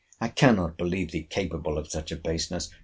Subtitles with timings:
[0.19, 2.71] I cannot believe thee capable of such a baseness.